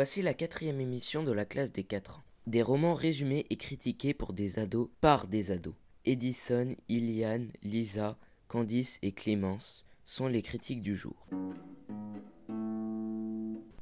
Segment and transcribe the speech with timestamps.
[0.00, 2.22] Voici la quatrième émission de la classe des 4 ans.
[2.46, 5.74] Des romans résumés et critiqués pour des ados par des ados.
[6.06, 8.16] Edison, Iliane, Lisa,
[8.48, 11.26] Candice et Clémence sont les critiques du jour.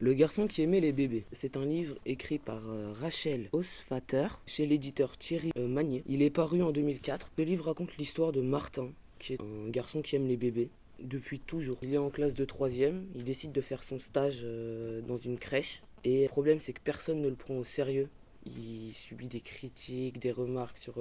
[0.00, 1.24] Le garçon qui aimait les bébés.
[1.30, 6.02] C'est un livre écrit par euh, Rachel Osfater chez l'éditeur Thierry euh, Magnier.
[6.08, 7.30] Il est paru en 2004.
[7.38, 11.38] Ce livre raconte l'histoire de Martin, qui est un garçon qui aime les bébés depuis
[11.38, 11.78] toujours.
[11.82, 15.38] Il est en classe de 3 il décide de faire son stage euh, dans une
[15.38, 15.82] crèche.
[16.04, 18.08] Et le problème, c'est que personne ne le prend au sérieux.
[18.46, 20.94] Il subit des critiques, des remarques sur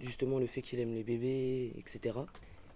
[0.00, 2.18] justement le fait qu'il aime les bébés, etc.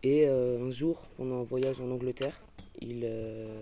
[0.05, 2.41] Et un jour, pendant un voyage en Angleterre,
[2.81, 3.59] il, euh,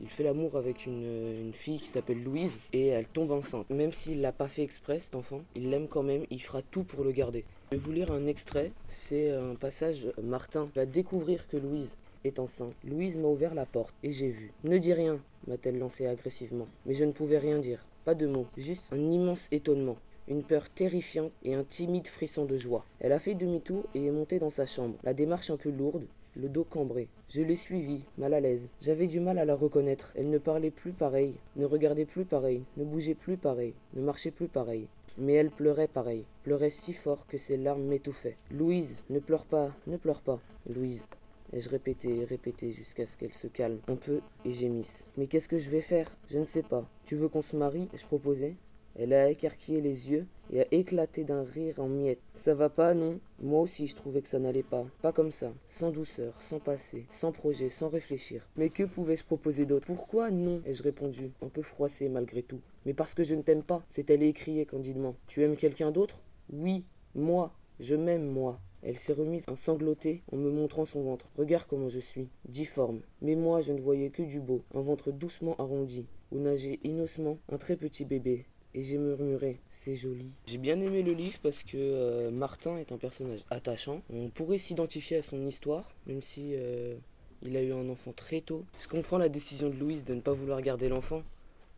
[0.00, 3.68] il fait l'amour avec une, fille qui s'appelle Louise et elle tombe enceinte.
[3.70, 6.84] Même s'il l'a pas fait exprès, cet enfant, il l'aime quand même, il fera tout
[6.84, 7.44] pour le garder.
[7.70, 12.38] Je vais vous lire un extrait, c'est un passage, Martin va découvrir que Louise est
[12.38, 12.74] enceinte.
[12.84, 14.52] Louise m'a ouvert la porte et j'ai vu.
[14.64, 16.68] Ne dis rien, m'a-t-elle lancé agressivement.
[16.86, 19.96] Mais je ne pouvais rien dire, pas de mots, juste un immense étonnement
[20.30, 22.84] une peur terrifiante et un timide frisson de joie.
[23.00, 26.06] Elle a fait demi-tour et est montée dans sa chambre, la démarche un peu lourde,
[26.36, 27.08] le dos cambré.
[27.28, 28.68] Je l'ai suivie, mal à l'aise.
[28.80, 30.12] J'avais du mal à la reconnaître.
[30.16, 34.30] Elle ne parlait plus pareil, ne regardait plus pareil, ne bougeait plus pareil, ne marchait
[34.30, 34.86] plus pareil.
[35.18, 38.36] Mais elle pleurait pareil, pleurait si fort que ses larmes m'étouffaient.
[38.52, 41.04] Louise, ne pleure pas, ne pleure pas, Louise.
[41.52, 45.06] Et je répétais et répétais jusqu'à ce qu'elle se calme un peu et gémisse.
[45.16, 46.16] Mais qu'est-ce que je vais faire?
[46.28, 46.88] Je ne sais pas.
[47.04, 47.88] Tu veux qu'on se marie?
[47.94, 48.56] Je proposais.
[48.96, 52.20] Elle a écarquillé les yeux et a éclaté d'un rire en miettes.
[52.34, 53.20] Ça va pas, non?
[53.40, 54.84] Moi aussi je trouvais que ça n'allait pas.
[55.00, 58.48] Pas comme ça, sans douceur, sans passé, sans projet, sans réfléchir.
[58.56, 59.86] Mais que pouvais-je proposer d'autre?
[59.86, 60.60] Pourquoi non?
[60.66, 62.60] Ai-je répondu, un peu froissé malgré tout.
[62.84, 65.14] Mais parce que je ne t'aime pas, s'est-elle écriée candidement.
[65.28, 66.20] Tu aimes quelqu'un d'autre?
[66.52, 66.84] Oui,
[67.14, 68.60] moi, je m'aime moi.
[68.82, 71.28] Elle s'est remise en sangloter en me montrant son ventre.
[71.36, 73.00] Regarde comment je suis, difforme.
[73.20, 77.38] Mais moi, je ne voyais que du beau, un ventre doucement arrondi, où nageait innocemment
[77.50, 80.30] un très petit bébé, et j'ai murmuré, c'est joli.
[80.46, 84.02] J'ai bien aimé le livre parce que euh, Martin est un personnage attachant.
[84.10, 86.94] On pourrait s'identifier à son histoire, même si euh,
[87.42, 88.64] il a eu un enfant très tôt.
[88.78, 91.22] Je comprends la décision de Louise de ne pas vouloir garder l'enfant.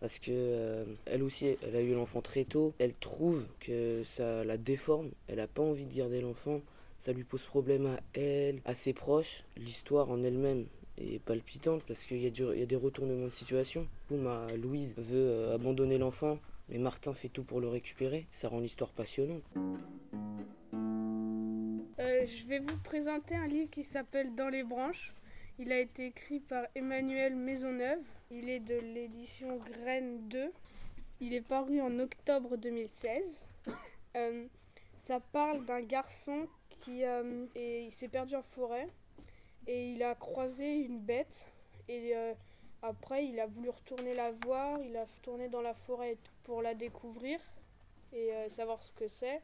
[0.00, 2.75] Parce que euh, elle aussi, elle a eu l'enfant très tôt.
[2.78, 5.10] Elle trouve que ça la déforme.
[5.28, 6.60] Elle n'a pas envie de garder l'enfant.
[7.03, 9.43] Ça lui pose problème à elle, à ses proches.
[9.57, 10.67] L'histoire en elle-même
[10.99, 12.27] est palpitante parce qu'il y,
[12.63, 13.89] a des retournements de situation.
[14.13, 18.25] Où ma Louise veut abandonner l'enfant mais Martin fait tout pour le récupérer.
[18.31, 19.43] Ça rend l'histoire passionnante.
[21.99, 25.13] Euh, je vais vous présenter un livre qui s'appelle Dans les branches.
[25.59, 28.05] Il a été écrit par Emmanuel Maisonneuve.
[28.31, 30.53] Il est de l'édition Graine 2.
[31.19, 33.43] Il est paru en octobre 2016.
[34.17, 34.47] Euh,
[34.97, 36.47] ça parle d'un garçon
[36.82, 38.88] qui euh, il s'est perdu en forêt
[39.66, 41.48] et il a croisé une bête
[41.88, 42.15] et
[42.82, 46.75] après, il a voulu retourner la voir, il a tourné dans la forêt pour la
[46.75, 47.38] découvrir
[48.12, 49.41] et euh, savoir ce que c'est.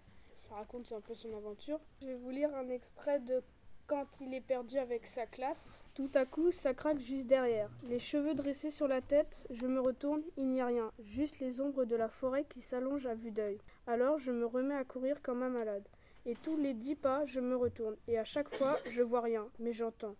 [0.48, 1.78] Ça raconte un peu son aventure.
[2.02, 3.40] Je vais vous lire un extrait de
[3.86, 5.84] quand il est perdu avec sa classe.
[5.94, 7.70] Tout à coup, ça craque juste derrière.
[7.84, 11.60] Les cheveux dressés sur la tête, je me retourne, il n'y a rien, juste les
[11.60, 13.58] ombres de la forêt qui s'allongent à vue d'œil.
[13.86, 15.88] Alors je me remets à courir comme un malade.
[16.28, 19.48] Et tous les dix pas, je me retourne, et à chaque fois, je vois rien,
[19.58, 20.14] mais j'entends.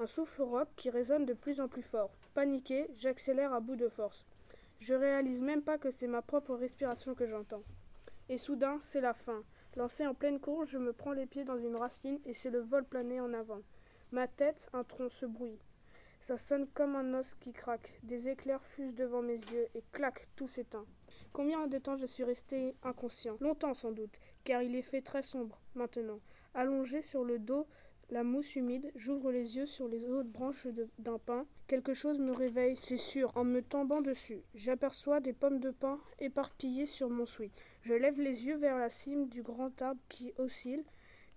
[0.00, 2.10] Un souffle rock qui résonne de plus en plus fort.
[2.34, 4.26] Paniqué, j'accélère à bout de force.
[4.80, 7.62] Je réalise même pas que c'est ma propre respiration que j'entends.
[8.28, 9.44] Et soudain, c'est la fin.
[9.76, 12.58] Lancé en pleine course, je me prends les pieds dans une racine et c'est le
[12.58, 13.62] vol plané en avant.
[14.10, 15.60] Ma tête, un tronc se bruit.
[16.20, 18.00] Ça sonne comme un os qui craque.
[18.02, 20.86] Des éclairs fusent devant mes yeux et clac, tout s'éteint.
[21.32, 23.36] Combien de temps je suis resté inconscient?
[23.40, 26.20] Longtemps sans doute, car il est fait très sombre maintenant.
[26.54, 27.66] Allongé sur le dos
[28.12, 30.66] la mousse humide, j'ouvre les yeux sur les hautes branches
[30.98, 31.46] d'un pin.
[31.66, 34.42] Quelque chose me réveille, c'est sûr, en me tombant dessus.
[34.54, 37.64] J'aperçois des pommes de pin éparpillées sur mon sweat.
[37.80, 40.84] Je lève les yeux vers la cime du grand arbre qui oscille.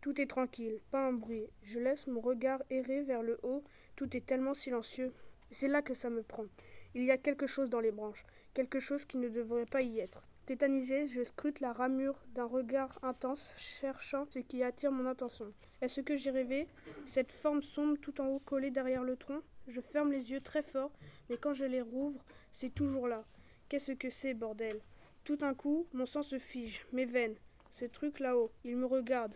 [0.02, 1.48] Tout est tranquille, pas un bruit.
[1.64, 3.64] Je laisse mon regard errer vers le haut.
[3.96, 5.14] Tout est tellement silencieux.
[5.52, 6.48] C'est là que ça me prend.
[6.94, 8.26] Il y a quelque chose dans les branches,
[8.56, 10.24] quelque chose qui ne devrait pas y être.
[10.46, 15.52] Tétanisé, je scrute la ramure d'un regard intense, cherchant ce qui attire mon attention.
[15.82, 16.68] Est-ce que j'ai rêvé?
[17.06, 19.42] Cette forme sombre tout en haut collée derrière le tronc?
[19.68, 20.92] Je ferme les yeux très fort,
[21.30, 22.24] mais quand je les rouvre,
[22.54, 23.26] c'est toujours là.
[23.68, 24.80] Qu'est-ce que c'est, bordel?
[25.26, 27.36] Tout d'un coup, mon sang se fige, mes veines.
[27.72, 29.36] Ce truc là-haut, il me regarde.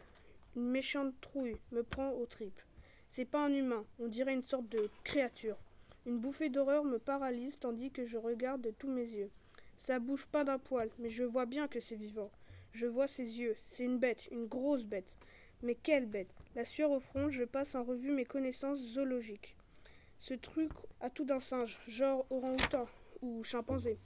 [0.55, 2.61] Une méchante trouille me prend aux tripes.
[3.09, 5.57] C'est pas un humain, on dirait une sorte de créature.
[6.05, 9.29] Une bouffée d'horreur me paralyse tandis que je regarde de tous mes yeux.
[9.77, 12.31] Ça bouge pas d'un poil, mais je vois bien que c'est vivant.
[12.73, 13.55] Je vois ses yeux.
[13.69, 15.17] C'est une bête, une grosse bête.
[15.61, 19.55] Mais quelle bête La sueur au front, je passe en revue mes connaissances zoologiques.
[20.19, 22.85] Ce truc a tout d'un singe, genre orang-outan
[23.21, 23.97] ou chimpanzé.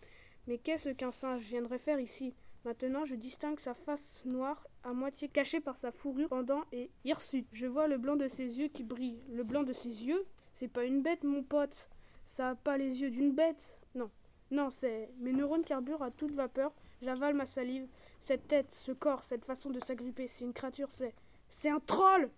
[0.48, 2.34] Mais qu'est-ce qu'un singe viendrait faire ici?
[2.66, 7.48] Maintenant, je distingue sa face noire, à moitié cachée par sa fourrure pendant et hirsute.
[7.51, 9.22] Je vois le blanc de ses yeux qui brille.
[9.31, 10.25] Le blanc de ses yeux?
[10.53, 11.89] C'est pas une bête, mon pote.
[12.25, 13.81] Ça a pas les yeux d'une bête.
[13.95, 14.09] Non.
[14.51, 16.71] Non, c'est mes neurones carburent à toute vapeur.
[17.01, 17.88] J'avale ma salive.
[18.21, 21.13] Cette tête, ce corps, cette façon de s'agripper, c'est une créature, c'est.
[21.50, 22.31] C'est un troll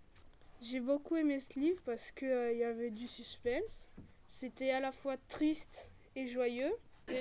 [0.59, 3.85] J'ai beaucoup aimé ce livre parce qu'il euh, y avait du suspense.
[4.27, 6.73] C'était à la fois triste et joyeux.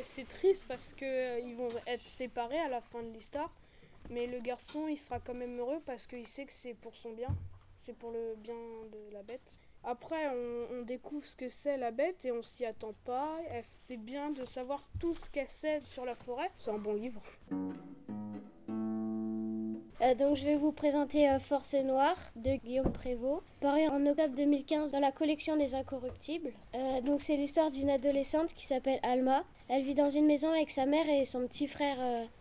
[0.03, 3.53] C'est triste parce qu'ils euh, vont être séparés à la fin de l'histoire.
[4.11, 7.13] Mais le garçon, il sera quand même heureux parce qu'il sait que c'est pour son
[7.13, 7.35] bien.
[7.83, 9.59] C'est pour le bien de la bête.
[9.87, 10.29] Après,
[10.73, 13.39] on, découvre ce que c'est la bête et on s'y attend pas.
[13.87, 16.51] C'est bien de savoir tout ce qu'elle sait sur la forêt.
[16.55, 17.23] C'est un bon livre.
[20.05, 24.35] Euh, donc je vais vous présenter euh, Force Noire de Guillaume Prévost, paru en octobre
[24.37, 26.53] 2015 dans la collection des Incorruptibles.
[26.75, 29.45] Euh, donc c'est l'histoire d'une adolescente qui s'appelle Alma.
[29.69, 31.97] Elle vit dans une maison avec sa mère et son petit frère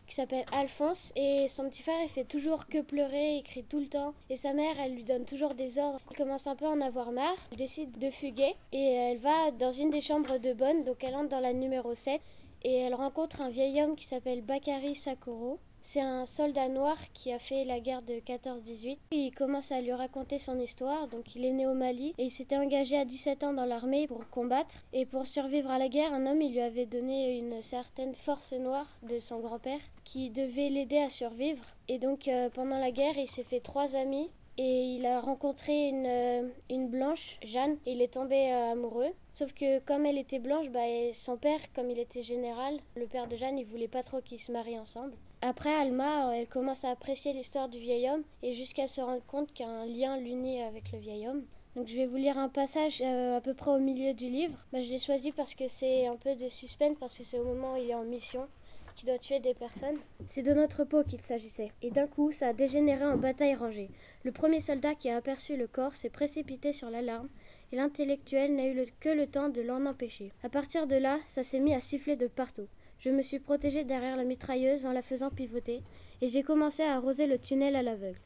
[0.07, 3.80] qui s'appelle Alphonse et son petit frère il fait toujours que pleurer, il crie tout
[3.80, 6.01] le temps et sa mère elle lui donne toujours des ordres.
[6.12, 9.51] Elle commence un peu à en avoir marre, elle décide de fuguer et elle va
[9.57, 12.19] dans une des chambres de Bonne, donc elle entre dans la numéro 7
[12.66, 15.59] et elle rencontre un vieil homme qui s'appelle Bakari Sakuro.
[15.85, 19.00] C'est un soldat noir qui a fait la guerre de 14-18.
[19.12, 21.09] Il commence à lui raconter son histoire.
[21.09, 24.07] Donc il est né au Mali et il s'était engagé à 17 ans dans l'armée
[24.07, 24.77] pour combattre.
[24.94, 28.53] Et pour survivre à la guerre, un homme il lui avait donné une certaine force
[28.53, 31.65] noire de son grand-père qui devait l'aider à survivre.
[31.89, 35.89] Et donc euh, pendant la guerre, il s'est fait trois amis et il a rencontré
[35.89, 39.12] une, euh, une blanche, Jeanne, il est tombé euh, amoureux.
[39.33, 40.80] Sauf que comme elle était blanche, bah,
[41.13, 44.39] son père, comme il était général, le père de Jeanne, il voulait pas trop qu'ils
[44.39, 45.13] se marient ensemble.
[45.45, 49.54] Après, Alma, elle commence à apprécier l'histoire du vieil homme et jusqu'à se rendre compte
[49.54, 51.44] qu'un lien l'unit avec le vieil homme.
[51.75, 54.57] Donc je vais vous lire un passage euh, à peu près au milieu du livre.
[54.72, 57.44] Bah, je l'ai choisi parce que c'est un peu de suspense, parce que c'est au
[57.44, 58.48] moment où il est en mission
[58.95, 59.98] qui doit tuer des personnes.
[60.28, 61.74] C'est de notre peau qu'il s'agissait.
[61.81, 63.90] Et d'un coup, ça a dégénéré en bataille rangée.
[64.24, 67.28] Le premier soldat qui a aperçu le corps s'est précipité sur l'alarme
[67.74, 70.31] et l'intellectuel n'a eu que le temps de l'en empêcher.
[70.42, 72.69] À partir de là, ça s'est mis à siffler de partout.
[73.03, 75.81] Je me suis protégé derrière la mitrailleuse en la faisant pivoter,
[76.21, 78.21] et j'ai commencé à arroser le tunnel à l'aveugle.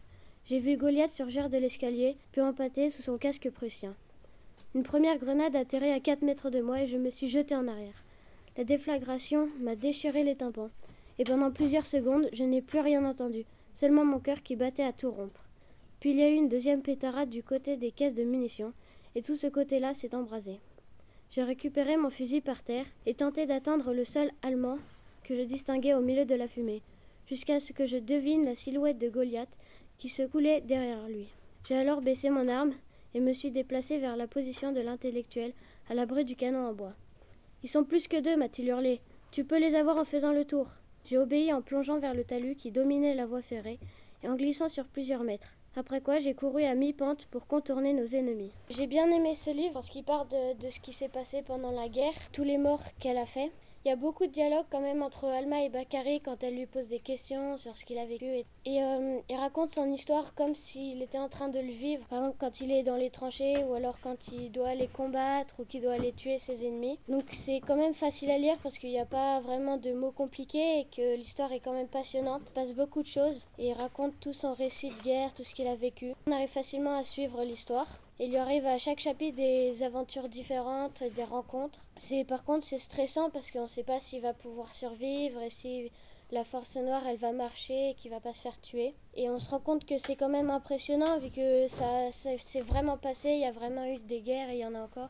[0.45, 3.95] J'ai vu Goliath surgir de l'escalier, puis empâter sous son casque prussien.
[4.75, 7.55] Une première grenade a atterri à quatre mètres de moi et je me suis jeté
[7.55, 8.03] en arrière.
[8.55, 10.69] La déflagration m'a déchiré les tympans,
[11.17, 14.93] et pendant plusieurs secondes, je n'ai plus rien entendu, seulement mon cœur qui battait à
[14.93, 15.43] tout rompre.
[15.99, 18.73] Puis il y a eu une deuxième pétarade du côté des caisses de munitions,
[19.15, 20.59] et tout ce côté-là s'est embrasé.
[21.29, 24.79] J'ai récupéré mon fusil par terre et tenté d'atteindre le sol allemand
[25.23, 26.81] que je distinguais au milieu de la fumée,
[27.27, 29.57] jusqu'à ce que je devine la silhouette de Goliath
[29.97, 31.27] qui se coulait derrière lui.
[31.67, 32.73] J'ai alors baissé mon arme
[33.13, 35.53] et me suis déplacé vers la position de l'intellectuel
[35.89, 36.93] à l'abri du canon en bois.
[37.63, 39.01] Ils sont plus que deux, m'a-t-il hurlé.
[39.31, 40.67] Tu peux les avoir en faisant le tour.
[41.05, 43.79] J'ai obéi en plongeant vers le talus qui dominait la voie ferrée
[44.23, 48.07] et en glissant sur plusieurs mètres après quoi j'ai couru à mi-pente pour contourner nos
[48.07, 48.51] ennemis.
[48.69, 51.87] J'ai bien aimé ce livre parce qu'il parle de, ce qui s'est passé pendant la
[51.87, 53.51] guerre, tous les morts qu'elle a fait.
[53.87, 56.65] Il y a beaucoup de dialogue quand même entre Alma et Bakary quand elle lui
[56.65, 58.25] pose des questions sur ce qu'il a vécu.
[58.25, 62.05] Et, et euh, il raconte son histoire comme s'il était en train de le vivre.
[62.09, 65.61] Par exemple, quand il est dans les tranchées ou alors quand il doit aller combattre
[65.61, 66.99] ou qu'il doit aller tuer ses ennemis.
[67.07, 70.11] Donc c'est quand même facile à lire parce qu'il n'y a pas vraiment de mots
[70.11, 72.41] compliqués et que l'histoire est quand même passionnante.
[72.45, 75.55] Il passe beaucoup de choses et il raconte tout son récit de guerre, tout ce
[75.55, 76.11] qu'il a vécu.
[76.27, 77.87] On arrive facilement à suivre l'histoire.
[78.19, 81.79] Il lui arrive à chaque chapitre des aventures différentes, des rencontres.
[81.97, 85.51] C'est par contre c'est stressant parce qu'on ne sait pas s'il va pouvoir survivre et
[85.51, 85.91] si
[86.31, 88.95] la force noire elle va marcher et qu'il va pas se faire tuer.
[89.13, 92.97] Et on se rend compte que c'est quand même impressionnant vu que ça s'est vraiment
[92.97, 95.09] passé, il y a vraiment eu des guerres et il y en a encore.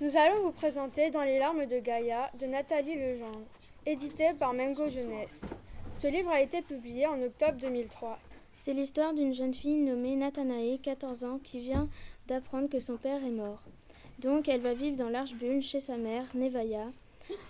[0.00, 3.48] Nous allons vous présenter Dans les larmes de Gaïa de Nathalie Legendre,
[3.84, 5.40] édité par Mengo Jeunesse.
[5.96, 8.20] Ce livre a été publié en octobre 2003.
[8.60, 11.88] C'est l'histoire d'une jeune fille nommée Nathanae, 14 ans, qui vient
[12.26, 13.62] d'apprendre que son père est mort.
[14.18, 16.88] Donc elle va vivre dans l'Arche-Bulle chez sa mère, Nevaya,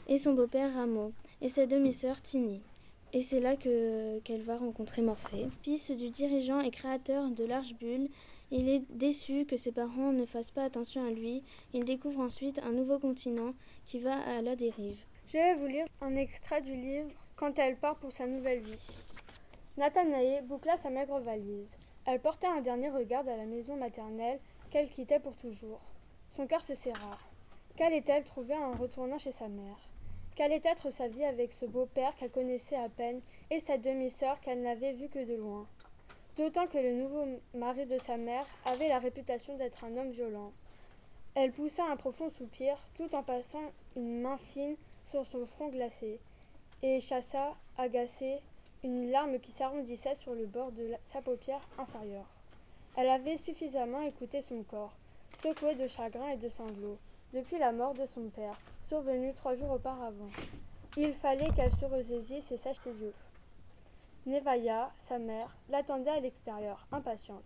[0.06, 2.60] et son beau-père Ramo, et sa demi-sœur Tini.
[3.14, 5.48] Et c'est là que, qu'elle va rencontrer Morphée.
[5.62, 8.10] Fils du dirigeant et créateur de l'Arche-Bulle,
[8.50, 11.42] il est déçu que ses parents ne fassent pas attention à lui.
[11.72, 13.54] Il découvre ensuite un nouveau continent
[13.86, 15.00] qui va à la dérive.
[15.28, 18.98] Je vais vous lire un extrait du livre Quand elle part pour sa nouvelle vie.
[19.78, 21.70] Nathanae boucla sa maigre valise.
[22.04, 25.80] Elle portait un dernier regard à la maison maternelle qu'elle quittait pour toujours.
[26.34, 27.16] Son cœur se serra.
[27.76, 29.78] Qu'allait-elle trouver en retournant chez sa mère?
[30.34, 33.20] Qu'allait être sa vie avec ce beau-père qu'elle connaissait à peine
[33.50, 35.64] et sa demi-sœur qu'elle n'avait vue que de loin?
[36.36, 40.50] D'autant que le nouveau mari de sa mère avait la réputation d'être un homme violent.
[41.36, 44.74] Elle poussa un profond soupir tout en passant une main fine
[45.06, 46.18] sur son front glacé
[46.82, 48.40] et chassa, agacée,
[48.84, 52.28] une larme qui s'arrondissait sur le bord de sa paupière inférieure.
[52.96, 54.96] Elle avait suffisamment écouté son corps,
[55.42, 56.98] secoué de chagrin et de sanglots,
[57.32, 60.30] depuis la mort de son père, survenue trois jours auparavant.
[60.96, 63.14] Il fallait qu'elle se ressaisisse et sèche ses yeux.
[64.26, 67.42] Nevaya, sa mère, l'attendait à l'extérieur, impatiente.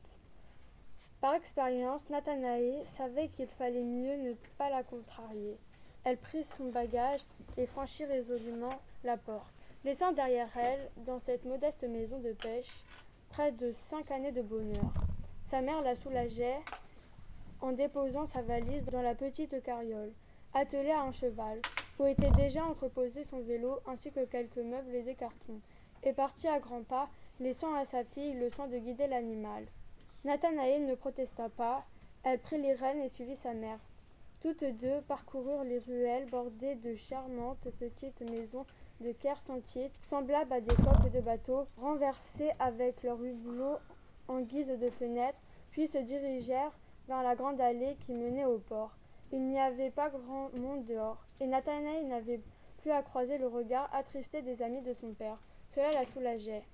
[1.20, 5.56] Par expérience, Nathanae savait qu'il fallait mieux ne pas la contrarier.
[6.04, 7.20] Elle prit son bagage
[7.56, 12.84] et franchit résolument la porte, laissant derrière elle, dans cette modeste maison de pêche,
[13.30, 14.92] près de cinq années de bonheur.
[15.50, 16.60] Sa mère la soulageait
[17.60, 20.12] en déposant sa valise dans la petite carriole,
[20.54, 21.60] attelée à un cheval,
[21.98, 25.60] où était déjà entreposé son vélo ainsi que quelques meubles et des cartons,
[26.02, 27.08] et partit à grands pas,
[27.40, 29.64] laissant à sa fille le soin de guider l'animal.
[30.24, 31.84] Nathanaël ne protesta pas,
[32.24, 33.78] elle prit les rênes et suivit sa mère.
[34.40, 38.66] Toutes deux parcoururent les ruelles bordées de charmantes petites maisons
[39.02, 43.78] de pierre sentier, semblables à des coques de bateaux, renversées avec leurs hublots
[44.28, 45.38] en guise de fenêtres,
[45.70, 46.78] puis se dirigèrent
[47.08, 48.96] vers la grande allée qui menait au port.
[49.32, 52.40] Il n'y avait pas grand monde dehors, et Nathanaël n'avait
[52.78, 55.38] plus à croiser le regard attristé des amis de son père.
[55.68, 56.64] Cela la soulageait.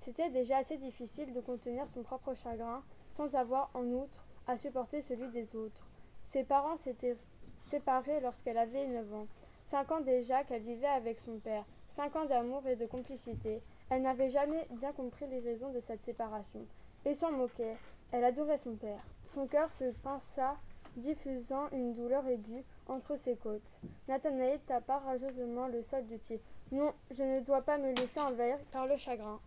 [0.00, 2.82] C'était déjà assez difficile de contenir son propre chagrin
[3.16, 5.86] sans avoir en outre à supporter celui des autres.
[6.24, 7.16] Ses parents s'étaient
[7.58, 9.26] séparés lorsqu'elle avait neuf ans.
[9.66, 11.64] Cinq ans déjà qu'elle vivait avec son père,
[11.96, 13.62] cinq ans d'amour et de complicité.
[13.90, 16.66] Elle n'avait jamais bien compris les raisons de cette séparation,
[17.04, 17.76] et s'en moquait.
[18.12, 19.04] Elle adorait son père.
[19.26, 20.56] Son cœur se pinça,
[20.96, 23.80] diffusant une douleur aiguë entre ses côtes.
[24.08, 26.40] Nathanaël tapa rageusement le sol du pied.
[26.72, 29.40] Non, je ne dois pas me laisser envahir par le chagrin.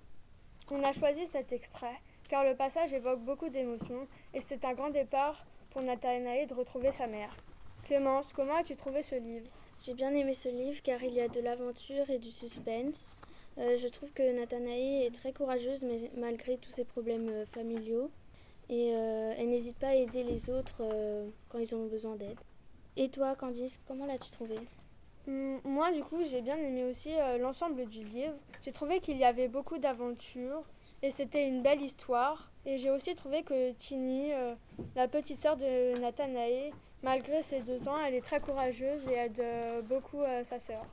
[0.70, 1.96] On a choisi cet extrait
[2.30, 6.92] car le passage évoque beaucoup d'émotions et c'est un grand départ pour Nathanaël de retrouver
[6.92, 7.34] sa mère.
[7.86, 9.50] Clémence, comment as-tu trouvé ce livre?
[9.84, 13.16] J'ai bien aimé ce livre car il y a de l'aventure et du suspense.
[13.58, 18.12] Euh, je trouve que Nathanaël est très courageuse mais malgré tous ses problèmes euh, familiaux
[18.70, 20.84] et euh, elle n'hésite pas à aider les autres
[21.50, 22.38] quand ils ont besoin d'aide.
[22.98, 24.56] Et toi, Candice, comment l'as-tu trouvé
[25.28, 28.34] Hum, Moi, du coup, j'ai bien aimé aussi l'ensemble du livre.
[28.64, 30.64] J'ai trouvé qu'il y avait beaucoup d'aventures
[31.02, 32.52] et c'était une belle histoire.
[32.66, 34.32] Et j'ai aussi trouvé que Tini,
[34.96, 39.40] la petite sœur de Nathanaël, malgré ses deux ans, elle est très courageuse et aide
[39.40, 40.86] euh, beaucoup euh, sa sœur.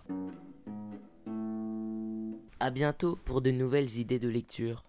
[2.61, 4.83] À bientôt pour de nouvelles idées de lecture.